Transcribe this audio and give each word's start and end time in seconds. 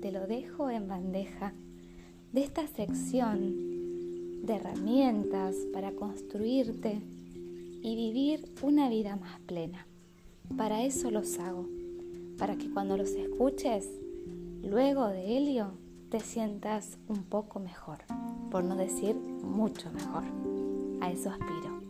te 0.00 0.12
lo 0.12 0.26
dejo 0.26 0.70
en 0.70 0.86
bandeja 0.86 1.52
de 2.32 2.44
esta 2.44 2.66
sección 2.66 4.46
de 4.46 4.54
herramientas 4.54 5.56
para 5.72 5.92
construirte 5.92 7.00
y 7.82 7.96
vivir 7.96 8.48
una 8.62 8.88
vida 8.88 9.16
más 9.16 9.40
plena. 9.40 9.86
Para 10.56 10.84
eso 10.84 11.10
los 11.10 11.38
hago, 11.38 11.66
para 12.38 12.56
que 12.56 12.70
cuando 12.70 12.96
los 12.96 13.10
escuches, 13.10 13.88
luego 14.62 15.08
de 15.08 15.36
Helio, 15.36 15.72
te 16.10 16.20
sientas 16.20 16.98
un 17.08 17.24
poco 17.24 17.58
mejor, 17.58 17.98
por 18.50 18.64
no 18.64 18.76
decir 18.76 19.16
mucho 19.16 19.90
mejor. 19.90 20.24
A 21.00 21.10
eso 21.10 21.30
aspiro. 21.30 21.82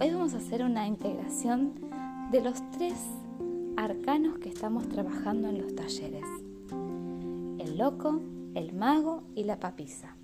Hoy 0.00 0.10
vamos 0.10 0.34
a 0.34 0.38
hacer 0.38 0.62
una 0.62 0.86
integración 0.86 1.72
de 2.30 2.42
los 2.42 2.62
tres 2.72 2.94
arcanos 3.76 4.38
que 4.38 4.48
estamos 4.48 4.88
trabajando 4.88 5.48
en 5.48 5.62
los 5.62 5.74
talleres. 5.74 6.45
El 7.76 7.82
loco, 7.82 8.22
el 8.54 8.72
mago 8.72 9.24
y 9.34 9.44
la 9.44 9.60
papisa. 9.60 10.16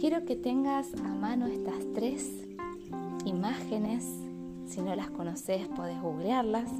Quiero 0.00 0.24
que 0.24 0.34
tengas 0.34 0.94
a 0.94 1.14
mano 1.14 1.46
estas 1.46 1.74
tres 1.92 2.26
imágenes, 3.26 4.02
si 4.66 4.80
no 4.80 4.96
las 4.96 5.10
conoces 5.10 5.68
podés 5.68 6.00
googlearlas, 6.00 6.70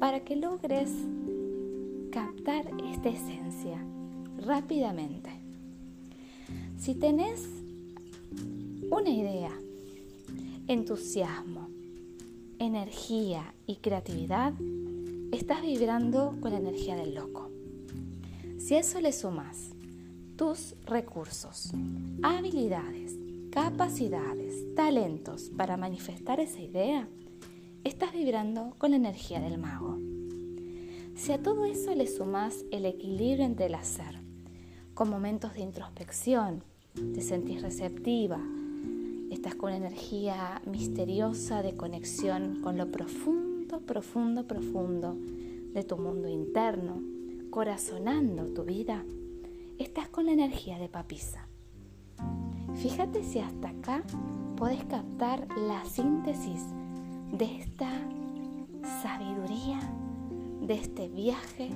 para 0.00 0.20
que 0.20 0.36
logres 0.36 0.90
captar 2.10 2.70
esta 2.90 3.10
esencia 3.10 3.84
rápidamente. 4.38 5.28
Si 6.78 6.94
tenés 6.94 7.46
una 8.90 9.10
idea, 9.10 9.52
entusiasmo, 10.68 11.68
energía 12.58 13.52
y 13.66 13.76
creatividad, 13.76 14.54
estás 15.32 15.60
vibrando 15.60 16.34
con 16.40 16.52
la 16.52 16.58
energía 16.58 16.96
del 16.96 17.14
loco. 17.14 17.47
Si 18.58 18.74
a 18.74 18.80
eso 18.80 19.00
le 19.00 19.12
sumas 19.12 19.70
tus 20.36 20.74
recursos, 20.84 21.70
habilidades, 22.22 23.16
capacidades, 23.52 24.74
talentos 24.74 25.50
para 25.56 25.76
manifestar 25.76 26.40
esa 26.40 26.60
idea, 26.60 27.08
estás 27.84 28.12
vibrando 28.12 28.74
con 28.76 28.90
la 28.90 28.96
energía 28.96 29.40
del 29.40 29.58
mago. 29.58 29.96
Si 31.14 31.30
a 31.30 31.40
todo 31.40 31.66
eso 31.66 31.94
le 31.94 32.08
sumas 32.08 32.64
el 32.72 32.84
equilibrio 32.84 33.44
entre 33.44 33.66
el 33.66 33.74
hacer, 33.76 34.20
con 34.92 35.08
momentos 35.08 35.54
de 35.54 35.60
introspección, 35.60 36.64
te 37.14 37.20
sentís 37.20 37.62
receptiva, 37.62 38.40
estás 39.30 39.54
con 39.54 39.72
energía 39.72 40.60
misteriosa 40.66 41.62
de 41.62 41.76
conexión 41.76 42.60
con 42.60 42.76
lo 42.76 42.90
profundo, 42.90 43.80
profundo, 43.80 44.48
profundo 44.48 45.16
de 45.16 45.84
tu 45.84 45.96
mundo 45.96 46.28
interno, 46.28 47.17
corazonando 47.50 48.46
tu 48.52 48.64
vida, 48.64 49.04
estás 49.78 50.08
con 50.08 50.26
la 50.26 50.32
energía 50.32 50.78
de 50.78 50.88
papisa. 50.88 51.46
Fíjate 52.76 53.24
si 53.24 53.38
hasta 53.38 53.70
acá 53.70 54.02
podés 54.56 54.84
captar 54.84 55.46
la 55.56 55.84
síntesis 55.84 56.64
de 57.32 57.60
esta 57.60 57.90
sabiduría, 59.02 59.80
de 60.60 60.74
este 60.74 61.08
viaje 61.08 61.70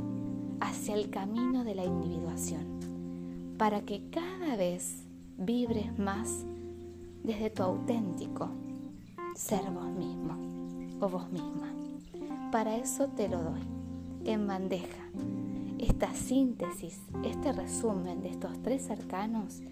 hacia 0.61 0.95
el 0.95 1.11
camino 1.11 1.65
de 1.65 1.75
la 1.75 1.85
individuación, 1.85 3.55
para 3.59 3.83
que 3.83 4.11
cada 4.11 4.57
vez 4.57 5.05
vibres 5.39 5.99
más 5.99 6.45
desde 7.25 7.51
tu 7.51 7.63
auténtico 7.63 8.49
ser 9.35 9.71
vos 9.71 9.91
mismo 9.91 10.37
o 11.01 11.09
vos 11.09 11.31
misma. 11.31 11.73
Para 12.51 12.77
eso 12.77 13.09
te 13.09 13.29
lo 13.29 13.43
doy 13.43 13.63
en 14.25 14.47
bandeja. 14.47 15.03
Esta 15.83 16.15
síntesis, 16.15 17.01
este 17.25 17.51
resumen 17.51 18.23
de 18.23 18.29
estos 18.29 18.63
tres 18.63 18.89
arcanos 18.89 19.63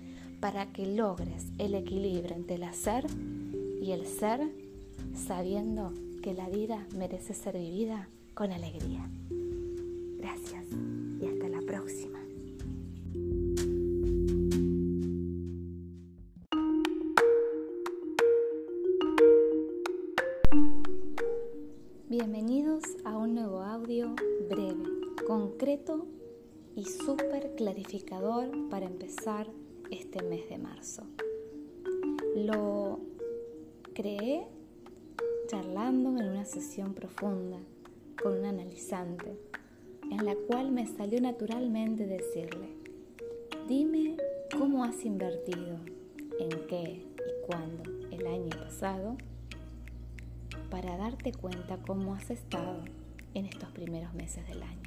para 0.40 0.66
que 0.72 0.84
logres 0.84 1.46
el 1.58 1.72
equilibrio 1.76 2.34
entre 2.34 2.56
el 2.56 2.64
hacer 2.64 3.06
y 3.80 3.92
el 3.92 4.04
ser, 4.06 4.40
sabiendo 5.14 5.94
que 6.20 6.34
la 6.34 6.48
vida 6.48 6.84
merece 6.96 7.32
ser 7.32 7.56
vivida 7.56 8.08
con 8.34 8.50
alegría. 8.50 9.08
Gracias 10.18 10.64
y 11.20 11.26
hasta 11.26 11.48
la 11.48 11.60
próxima. 11.60 12.18
Y 26.80 26.84
súper 26.84 27.54
clarificador 27.56 28.48
para 28.70 28.86
empezar 28.86 29.46
este 29.90 30.22
mes 30.22 30.48
de 30.48 30.56
marzo. 30.56 31.02
Lo 32.34 33.00
creé 33.92 34.46
charlando 35.46 36.08
en 36.18 36.30
una 36.30 36.46
sesión 36.46 36.94
profunda 36.94 37.58
con 38.22 38.38
un 38.38 38.46
analizante, 38.46 39.36
en 40.10 40.24
la 40.24 40.34
cual 40.34 40.72
me 40.72 40.86
salió 40.86 41.20
naturalmente 41.20 42.06
decirle, 42.06 42.70
dime 43.68 44.16
cómo 44.56 44.82
has 44.82 45.04
invertido, 45.04 45.76
en 46.38 46.48
qué 46.66 47.04
y 47.14 47.46
cuándo 47.46 47.82
el 48.10 48.26
año 48.26 48.56
pasado 48.58 49.18
para 50.70 50.96
darte 50.96 51.32
cuenta 51.32 51.76
cómo 51.86 52.14
has 52.14 52.30
estado 52.30 52.78
en 53.34 53.44
estos 53.44 53.70
primeros 53.72 54.14
meses 54.14 54.48
del 54.48 54.62
año. 54.62 54.79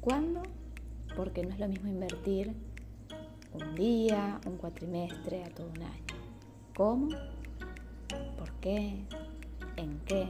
¿Cuándo? 0.00 0.42
Porque 1.16 1.42
no 1.42 1.50
es 1.50 1.58
lo 1.58 1.68
mismo 1.68 1.88
invertir 1.88 2.52
un 3.52 3.74
día, 3.74 4.40
un 4.46 4.56
cuatrimestre, 4.56 5.44
a 5.44 5.48
todo 5.50 5.68
un 5.68 5.82
año. 5.82 6.14
¿Cómo? 6.76 7.08
¿Por 8.38 8.52
qué? 8.60 9.04
¿En 9.76 10.00
qué? 10.06 10.28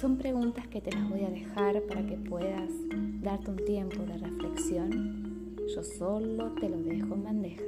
Son 0.00 0.16
preguntas 0.16 0.66
que 0.68 0.80
te 0.80 0.92
las 0.92 1.08
voy 1.10 1.24
a 1.24 1.30
dejar 1.30 1.82
para 1.82 2.06
que 2.06 2.16
puedas 2.16 2.70
darte 3.20 3.50
un 3.50 3.64
tiempo 3.64 4.02
de 4.04 4.16
reflexión. 4.16 5.56
Yo 5.74 5.82
solo 5.82 6.52
te 6.54 6.68
lo 6.68 6.78
dejo 6.78 7.14
en 7.14 7.24
bandeja 7.24 7.62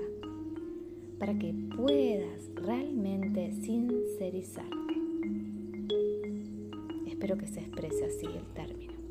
para 1.18 1.38
que 1.38 1.54
puedas 1.76 2.50
realmente 2.54 3.52
sincerizarte. 3.52 4.72
Espero 7.06 7.36
que 7.36 7.46
se 7.46 7.60
exprese 7.60 8.06
así 8.06 8.26
el 8.26 8.46
término. 8.54 9.01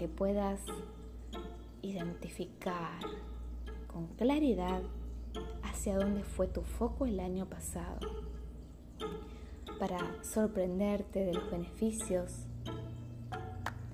Que 0.00 0.08
puedas 0.08 0.62
identificar 1.82 3.00
con 3.86 4.06
claridad 4.14 4.80
hacia 5.62 5.98
dónde 5.98 6.24
fue 6.24 6.46
tu 6.46 6.62
foco 6.62 7.04
el 7.04 7.20
año 7.20 7.44
pasado. 7.44 7.98
Para 9.78 9.98
sorprenderte 10.24 11.26
de 11.26 11.34
los 11.34 11.50
beneficios 11.50 12.46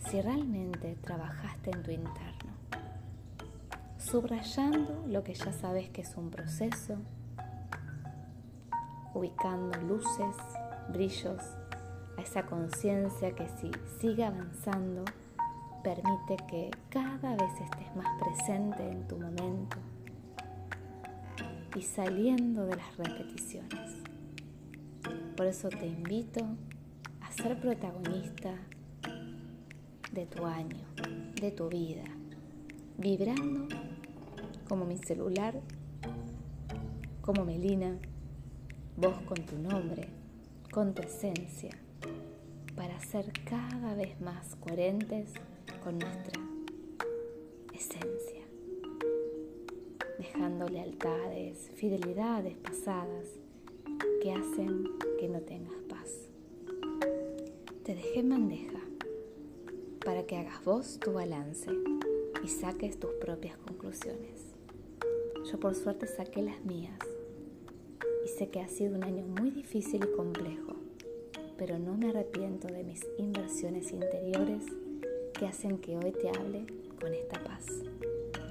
si 0.09 0.21
realmente 0.23 0.97
trabajaste 1.03 1.73
en 1.73 1.83
tu 1.83 1.91
interno. 1.91 2.53
Subrayando 3.99 5.03
lo 5.09 5.25
que 5.25 5.35
ya 5.35 5.53
sabes 5.53 5.91
que 5.91 6.03
es 6.03 6.17
un 6.17 6.31
proceso, 6.31 6.99
ubicando 9.13 9.77
luces, 9.81 10.37
brillos 10.93 11.43
a 12.17 12.23
esa 12.23 12.47
conciencia 12.47 13.35
que 13.35 13.49
si 13.49 13.73
sigue 13.99 14.25
avanzando, 14.25 15.05
permite 15.87 16.37
que 16.49 16.71
cada 16.89 17.37
vez 17.37 17.61
estés 17.61 17.95
más 17.95 18.09
presente 18.19 18.91
en 18.91 19.07
tu 19.07 19.17
momento 19.19 19.77
y 21.77 21.83
saliendo 21.83 22.67
de 22.67 22.75
las 22.75 22.97
repeticiones. 22.97 24.03
Por 25.37 25.47
eso 25.47 25.69
te 25.69 25.87
invito 25.87 26.45
a 27.21 27.31
ser 27.31 27.61
protagonista 27.61 28.53
de 30.11 30.27
tu 30.27 30.45
año, 30.45 30.85
de 31.41 31.53
tu 31.53 31.69
vida, 31.69 32.03
vibrando 32.99 33.69
como 34.69 34.87
mi 34.87 34.99
celular, 34.99 35.55
como 37.21 37.45
Melina, 37.45 37.97
vos 38.97 39.23
con 39.23 39.47
tu 39.47 39.57
nombre, 39.57 40.09
con 40.73 40.97
tu 40.97 41.03
esencia 41.03 41.71
para 42.75 42.99
ser 42.99 43.33
cada 43.45 43.95
vez 43.95 44.21
más 44.21 44.57
coherentes 44.57 45.33
con 45.87 46.01
nuestra 46.01 46.43
esencia, 47.73 48.43
dejando 50.19 50.69
lealtades, 50.69 51.71
fidelidades 51.77 52.57
pasadas 52.57 53.29
que 54.21 54.33
hacen 54.33 54.91
que 55.21 55.29
no 55.29 55.43
tengas 55.43 55.77
paz. 55.89 56.29
Te 57.85 57.95
dejé 57.95 58.19
en 58.19 58.31
bandeja 58.31 58.81
para 60.05 60.27
que 60.27 60.39
hagas 60.39 60.65
vos 60.65 60.99
tu 60.99 61.13
balance 61.13 61.71
y 62.43 62.49
saques 62.49 62.99
tus 62.99 63.13
propias 63.21 63.57
conclusiones. 63.57 64.43
Yo 65.49 65.61
por 65.61 65.77
suerte 65.77 66.09
saqué 66.09 66.43
las 66.43 66.65
mías 66.65 66.99
y 68.25 68.29
sé 68.37 68.49
que 68.49 68.59
ha 68.59 68.67
sido 68.67 68.97
un 68.97 69.05
año 69.05 69.25
muy 69.25 69.53
difícil 69.53 70.03
y 70.03 70.17
complejo 70.17 70.75
pero 71.57 71.79
no 71.79 71.97
me 71.97 72.11
arrepiento 72.11 72.69
de 72.69 72.85
mis 72.85 73.07
inversiones 73.19 73.91
interiores 73.91 74.63
que 75.39 75.47
hacen 75.47 75.79
que 75.79 75.99
hoy 75.99 76.13
te 76.13 76.31
hable 76.31 76.67
con 76.99 77.13
esta 77.13 77.39
paz. 77.45 77.67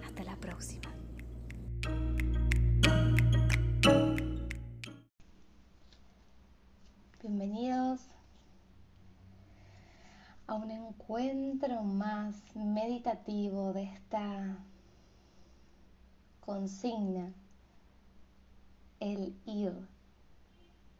Hasta 0.03 0.23
la 0.23 0.35
próxima. 0.35 0.93
Bienvenidos 7.21 8.01
a 10.45 10.53
un 10.53 10.69
encuentro 10.69 11.81
más 11.81 12.35
meditativo 12.55 13.73
de 13.73 13.83
esta 13.85 14.59
consigna, 16.41 17.33
el 18.99 19.35
ir 19.47 19.73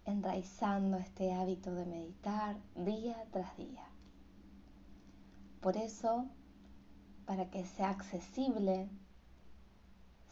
enraizando 0.05 0.97
este 0.97 1.31
hábito 1.33 1.75
de 1.75 1.85
meditar 1.85 2.57
día 2.75 3.23
tras 3.31 3.55
día. 3.55 3.94
Por 5.65 5.77
eso, 5.77 6.27
para 7.25 7.49
que 7.49 7.65
sea 7.65 7.89
accesible, 7.89 8.87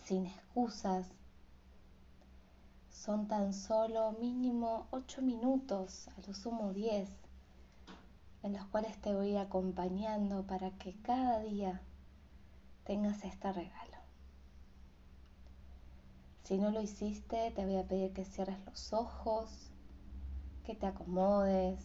sin 0.04 0.28
excusas, 0.28 1.08
son 2.92 3.28
tan 3.28 3.52
solo 3.52 4.12
mínimo 4.12 4.86
8 4.92 5.24
minutos, 5.24 6.08
a 6.10 6.28
lo 6.28 6.36
sumo 6.36 6.72
10, 6.72 7.10
en 8.44 8.54
los 8.54 8.64
cuales 8.66 8.96
te 9.02 9.16
voy 9.16 9.36
acompañando 9.36 10.46
para 10.46 10.70
que 10.78 10.94
cada 11.02 11.40
día 11.40 11.82
tengas 12.84 13.24
este 13.24 13.52
regalo. 13.52 13.98
Si 16.44 16.60
no 16.60 16.70
lo 16.70 16.80
hiciste, 16.80 17.50
te 17.50 17.66
voy 17.66 17.78
a 17.78 17.88
pedir 17.88 18.14
que 18.14 18.24
cierres 18.24 18.64
los 18.68 18.94
ojos, 18.94 19.72
que 20.64 20.76
te 20.76 20.86
acomodes, 20.86 21.80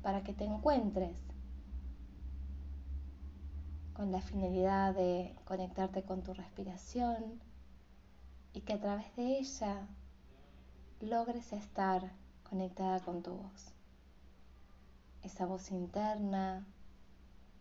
para 0.00 0.24
que 0.24 0.32
te 0.32 0.46
encuentres 0.46 1.33
con 3.94 4.10
la 4.10 4.20
finalidad 4.20 4.94
de 4.94 5.34
conectarte 5.44 6.02
con 6.02 6.22
tu 6.22 6.34
respiración 6.34 7.40
y 8.52 8.60
que 8.62 8.74
a 8.74 8.80
través 8.80 9.14
de 9.16 9.38
ella 9.38 9.86
logres 11.00 11.52
estar 11.52 12.12
conectada 12.48 13.00
con 13.00 13.22
tu 13.22 13.32
voz. 13.32 13.72
Esa 15.22 15.46
voz 15.46 15.70
interna 15.70 16.66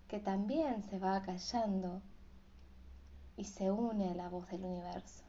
que 0.07 0.19
también 0.19 0.83
se 0.83 1.00
va 1.00 1.21
callando 1.21 2.01
y 3.38 3.45
se 3.45 3.71
une 3.71 4.09
a 4.09 4.15
la 4.15 4.29
voz 4.29 4.47
del 4.50 4.63
universo. 4.65 5.24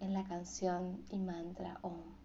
En 0.00 0.12
la 0.12 0.24
canción 0.24 1.04
y 1.10 1.18
mantra 1.18 1.78
OM. 1.82 2.16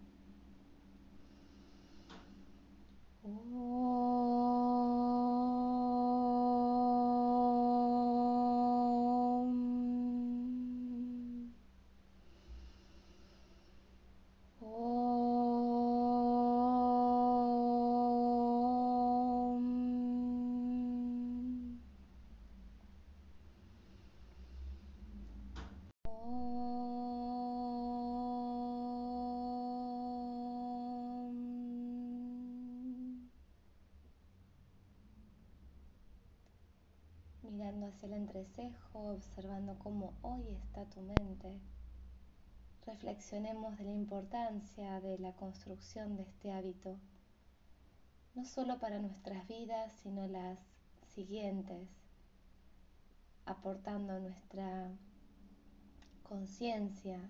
Mirando 37.72 37.86
hacia 37.86 38.06
el 38.06 38.12
entrecejo, 38.14 39.12
observando 39.12 39.78
cómo 39.78 40.12
hoy 40.20 40.46
está 40.48 40.84
tu 40.84 41.00
mente. 41.00 41.58
Reflexionemos 42.84 43.78
de 43.78 43.84
la 43.84 43.92
importancia 43.92 45.00
de 45.00 45.18
la 45.18 45.32
construcción 45.32 46.16
de 46.16 46.24
este 46.24 46.52
hábito, 46.52 46.98
no 48.34 48.44
solo 48.44 48.78
para 48.78 48.98
nuestras 48.98 49.48
vidas, 49.48 49.90
sino 50.02 50.26
las 50.26 50.58
siguientes, 51.14 51.88
aportando 53.46 54.18
nuestra 54.20 54.90
conciencia 56.22 57.20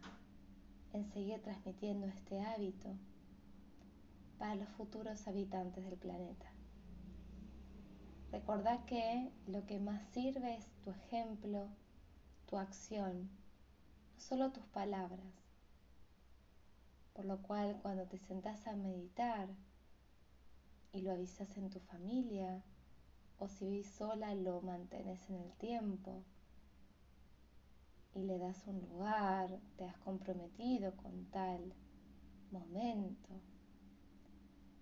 en 0.92 1.04
seguir 1.12 1.40
transmitiendo 1.42 2.06
este 2.06 2.40
hábito 2.40 2.96
para 4.38 4.56
los 4.56 4.68
futuros 4.70 5.28
habitantes 5.28 5.84
del 5.84 5.98
planeta. 5.98 6.50
Recordá 8.32 8.82
que 8.86 9.30
lo 9.46 9.66
que 9.66 9.78
más 9.78 10.02
sirve 10.14 10.54
es 10.56 10.66
tu 10.82 10.90
ejemplo, 10.90 11.68
tu 12.46 12.56
acción, 12.56 13.28
no 14.14 14.20
solo 14.20 14.50
tus 14.52 14.64
palabras. 14.68 15.34
Por 17.12 17.26
lo 17.26 17.42
cual 17.42 17.78
cuando 17.82 18.06
te 18.06 18.16
sentás 18.16 18.66
a 18.66 18.74
meditar 18.74 19.50
y 20.92 21.02
lo 21.02 21.12
avisas 21.12 21.54
en 21.58 21.68
tu 21.68 21.78
familia, 21.80 22.64
o 23.38 23.48
si 23.48 23.66
vivís 23.66 23.90
sola 23.90 24.34
lo 24.34 24.62
mantienes 24.62 25.28
en 25.28 25.36
el 25.36 25.52
tiempo 25.58 26.24
y 28.14 28.22
le 28.22 28.38
das 28.38 28.66
un 28.66 28.80
lugar, 28.80 29.60
te 29.76 29.84
has 29.84 29.98
comprometido 29.98 30.96
con 30.96 31.26
tal 31.26 31.74
momento, 32.50 33.28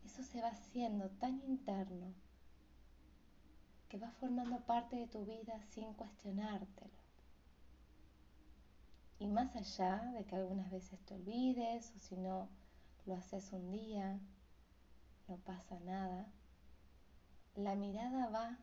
eso 0.05 0.23
se 0.23 0.41
va 0.41 0.50
haciendo 0.50 1.11
tan 1.11 1.43
interno 1.49 2.14
que 3.91 3.99
va 3.99 4.13
formando 4.13 4.61
parte 4.61 4.97
de 4.97 5.09
tu 5.09 5.25
vida 5.25 5.61
sin 5.71 5.93
cuestionártelo. 5.95 6.95
Y 9.19 9.27
más 9.27 9.55
allá 9.57 9.97
de 10.15 10.25
que 10.25 10.37
algunas 10.37 10.71
veces 10.71 10.99
te 11.05 11.15
olvides 11.15 11.93
o 11.97 11.99
si 11.99 12.17
no 12.17 12.49
lo 13.05 13.15
haces 13.17 13.53
un 13.53 13.73
día, 13.73 14.21
no 15.27 15.39
pasa 15.39 15.79
nada, 15.81 16.33
la 17.57 17.75
mirada 17.75 18.29
va 18.29 18.59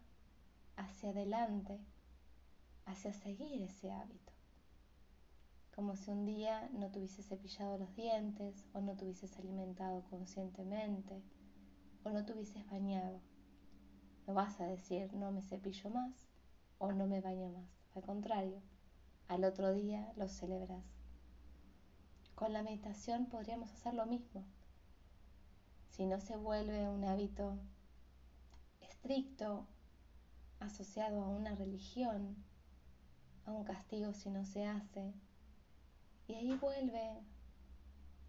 hacia 0.78 1.10
adelante, 1.10 1.78
hacia 2.86 3.14
seguir 3.14 3.62
ese 3.62 3.92
hábito. 3.92 4.32
Como 5.76 5.98
si 5.98 6.10
un 6.10 6.26
día 6.26 6.70
no 6.72 6.90
te 6.90 7.00
hubieses 7.00 7.28
cepillado 7.28 7.78
los 7.78 7.94
dientes 7.96 8.66
o 8.74 8.80
no 8.80 8.96
te 8.96 9.04
hubieses 9.04 9.38
alimentado 9.38 10.04
conscientemente 10.10 11.22
o 12.04 12.12
no 12.12 12.26
te 12.26 12.34
hubieses 12.34 12.66
bañado. 12.68 13.20
No 14.28 14.34
vas 14.34 14.60
a 14.60 14.68
decir 14.68 15.14
no 15.14 15.32
me 15.32 15.42
cepillo 15.42 15.90
más 15.90 16.28
o 16.80 16.92
no 16.92 17.08
me 17.08 17.22
baño 17.22 17.50
más. 17.50 17.70
Al 17.96 18.04
contrario, 18.04 18.62
al 19.30 19.46
otro 19.46 19.74
día 19.74 20.12
lo 20.18 20.28
celebras. 20.28 20.84
Con 22.36 22.52
la 22.52 22.62
meditación 22.62 23.28
podríamos 23.28 23.72
hacer 23.72 23.94
lo 23.94 24.06
mismo. 24.06 24.44
Si 25.90 26.06
no 26.06 26.20
se 26.20 26.36
vuelve 26.36 26.90
un 26.90 27.06
hábito 27.06 27.58
estricto, 28.82 29.66
asociado 30.60 31.24
a 31.24 31.30
una 31.30 31.56
religión, 31.56 32.36
a 33.46 33.54
un 33.54 33.64
castigo 33.64 34.14
si 34.14 34.30
no 34.30 34.44
se 34.44 34.66
hace, 34.66 35.14
y 36.28 36.34
ahí 36.34 36.54
vuelve 36.58 37.24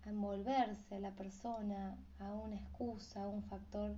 a 0.05 0.09
envolverse 0.09 1.01
la 1.01 1.11
persona 1.11 1.99
a 2.21 2.33
una 2.33 2.57
excusa, 2.57 3.25
a 3.25 3.29
un 3.29 3.43
factor 3.43 3.97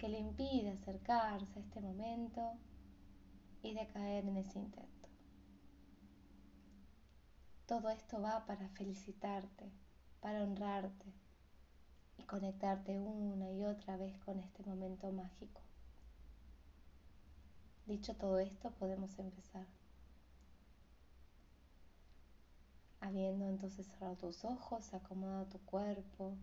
que 0.00 0.08
le 0.08 0.18
impide 0.18 0.70
acercarse 0.70 1.58
a 1.58 1.62
este 1.62 1.78
momento 1.82 2.56
y 3.62 3.74
de 3.74 3.86
caer 3.88 4.24
en 4.24 4.38
ese 4.38 4.58
intento. 4.58 5.08
Todo 7.66 7.90
esto 7.90 8.18
va 8.22 8.46
para 8.46 8.66
felicitarte, 8.70 9.70
para 10.22 10.42
honrarte 10.42 11.12
y 12.16 12.22
conectarte 12.22 12.98
una 12.98 13.52
y 13.52 13.62
otra 13.66 13.98
vez 13.98 14.18
con 14.20 14.40
este 14.40 14.62
momento 14.62 15.12
mágico. 15.12 15.60
Dicho 17.84 18.16
todo 18.16 18.38
esto, 18.38 18.70
podemos 18.70 19.18
empezar. 19.18 19.66
Habiendo 23.00 23.46
entonces 23.46 23.86
cerrado 23.86 24.16
tus 24.16 24.46
ojos, 24.46 24.94
acomodado 24.94 25.44
tu 25.44 25.58
cuerpo, 25.58 26.38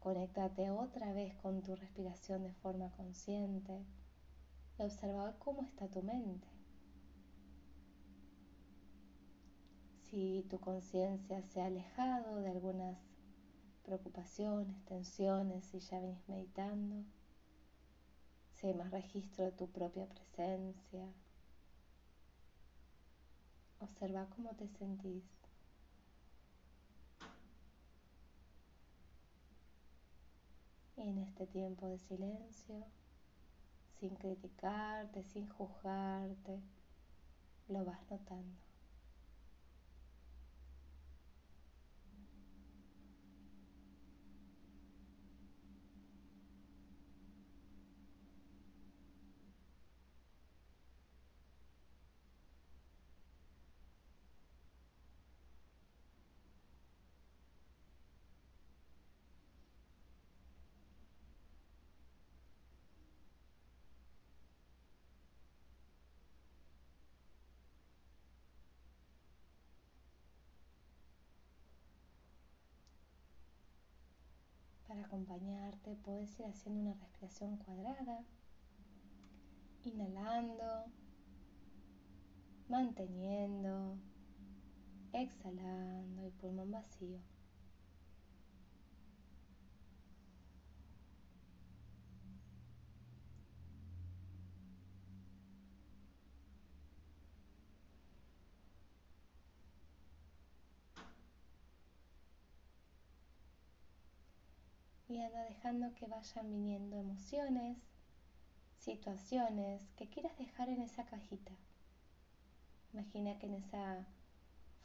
Conéctate 0.00 0.70
otra 0.70 1.12
vez 1.12 1.34
con 1.36 1.60
tu 1.60 1.76
respiración 1.76 2.42
de 2.42 2.54
forma 2.54 2.90
consciente 2.92 3.84
y 4.78 4.82
observa 4.82 5.38
cómo 5.38 5.62
está 5.62 5.88
tu 5.88 6.02
mente. 6.02 6.48
Si 10.04 10.46
tu 10.48 10.58
conciencia 10.58 11.42
se 11.42 11.60
ha 11.60 11.66
alejado 11.66 12.36
de 12.36 12.48
algunas 12.48 12.96
preocupaciones, 13.84 14.82
tensiones 14.86 15.74
y 15.74 15.80
ya 15.80 16.00
venís 16.00 16.26
meditando, 16.28 17.04
si 18.54 18.68
hay 18.68 18.74
más 18.74 18.90
registro 18.90 19.44
de 19.44 19.52
tu 19.52 19.68
propia 19.68 20.08
presencia, 20.08 21.12
observa 23.80 24.30
cómo 24.34 24.54
te 24.54 24.66
sentís. 24.66 25.49
En 31.00 31.18
este 31.18 31.46
tiempo 31.46 31.86
de 31.86 31.98
silencio 31.98 32.86
sin 33.98 34.14
criticarte, 34.16 35.22
sin 35.24 35.48
juzgarte, 35.48 36.60
lo 37.68 37.84
vas 37.84 38.00
notando. 38.10 38.69
Acompañarte 75.04 75.96
puedes 75.96 76.38
ir 76.38 76.46
haciendo 76.46 76.82
una 76.82 76.94
respiración 76.94 77.56
cuadrada, 77.56 78.22
inhalando, 79.82 80.84
manteniendo, 82.68 83.98
exhalando 85.12 86.26
el 86.26 86.32
pulmón 86.32 86.70
vacío. 86.70 87.18
Y 105.20 105.22
anda 105.22 105.44
dejando 105.44 105.94
que 105.94 106.06
vayan 106.06 106.50
viniendo 106.50 106.96
emociones, 106.96 107.76
situaciones 108.78 109.82
que 109.96 110.08
quieras 110.08 110.36
dejar 110.38 110.70
en 110.70 110.80
esa 110.80 111.04
cajita. 111.04 111.52
Imagina 112.94 113.38
que 113.38 113.46
en 113.46 113.54
esa 113.56 114.06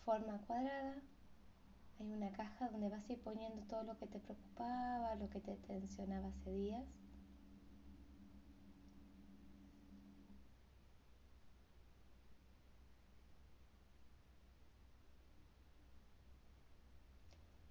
forma 0.04 0.38
cuadrada 0.46 0.96
hay 2.00 2.12
una 2.12 2.32
caja 2.34 2.68
donde 2.68 2.90
vas 2.90 3.10
a 3.10 3.14
ir 3.14 3.22
poniendo 3.22 3.62
todo 3.68 3.84
lo 3.84 3.98
que 3.98 4.08
te 4.08 4.20
preocupaba, 4.20 5.16
lo 5.16 5.30
que 5.30 5.40
te 5.40 5.56
tensionaba 5.56 6.28
hace 6.28 6.52
días. 6.52 6.86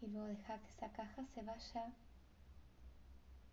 Y 0.01 0.07
luego 0.07 0.29
deja 0.29 0.59
que 0.61 0.69
esa 0.71 0.91
caja 0.93 1.27
se 1.35 1.43
vaya 1.43 1.93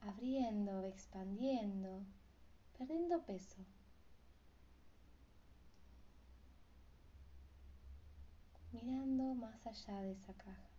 abriendo, 0.01 0.83
expandiendo, 0.85 2.03
perdiendo 2.77 3.23
peso. 3.25 3.57
Mirando 8.71 9.35
más 9.35 9.65
allá 9.67 10.01
de 10.01 10.11
esa 10.13 10.33
caja. 10.33 10.70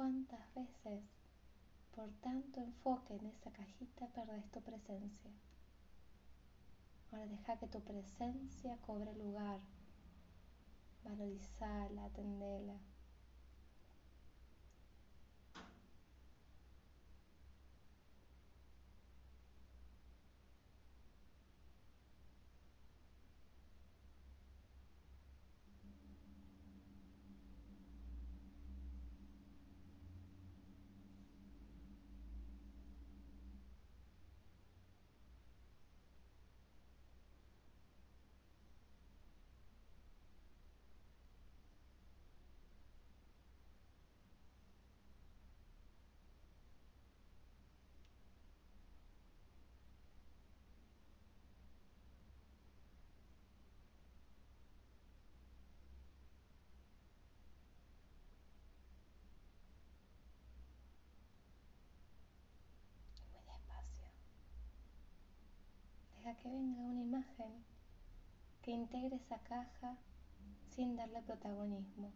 ¿Cuántas 0.00 0.54
veces 0.54 1.04
por 1.94 2.10
tanto 2.22 2.58
enfoque 2.58 3.16
en 3.16 3.26
esa 3.26 3.50
cajita 3.52 4.06
perdes 4.14 4.50
tu 4.50 4.62
presencia? 4.62 5.30
Ahora 7.12 7.26
deja 7.26 7.58
que 7.58 7.66
tu 7.66 7.82
presencia 7.82 8.78
cobre 8.78 9.14
lugar. 9.14 9.60
Valorizala, 11.04 12.06
atendela. 12.06 12.80
Que 66.38 66.48
venga 66.48 66.80
una 66.80 67.00
imagen 67.00 67.64
que 68.62 68.70
integre 68.70 69.16
esa 69.16 69.38
caja 69.40 69.98
sin 70.70 70.94
darle 70.94 71.22
protagonismo. 71.22 72.12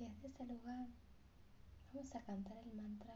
Y 0.00 0.04
desde 0.04 0.28
ese 0.28 0.46
lugar 0.46 0.88
vamos 1.92 2.14
a 2.14 2.20
cantar 2.22 2.56
el 2.56 2.72
mantra 2.72 3.14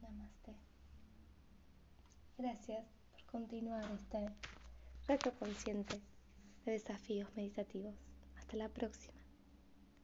Namaste. 0.00 0.54
Gracias 2.38 2.84
por 3.10 3.24
continuar 3.26 3.84
este 3.92 4.30
reto 5.08 5.32
consciente 5.40 6.00
de 6.64 6.72
desafíos 6.72 7.28
meditativos. 7.34 7.94
Hasta 8.36 8.56
la 8.56 8.68
próxima. 8.68 9.17